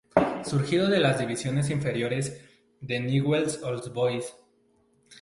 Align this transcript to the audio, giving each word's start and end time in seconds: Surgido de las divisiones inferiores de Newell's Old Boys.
Surgido 0.43 0.87
de 0.89 0.97
las 0.97 1.19
divisiones 1.19 1.69
inferiores 1.69 2.43
de 2.79 2.99
Newell's 3.01 3.61
Old 3.61 3.93
Boys. 3.93 4.33